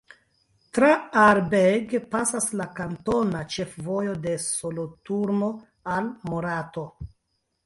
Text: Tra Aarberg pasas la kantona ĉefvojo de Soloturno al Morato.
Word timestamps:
Tra 0.75 0.87
Aarberg 1.23 1.91
pasas 2.15 2.47
la 2.61 2.67
kantona 2.79 3.43
ĉefvojo 3.57 4.17
de 4.25 4.35
Soloturno 4.47 5.53
al 5.97 6.11
Morato. 6.33 6.89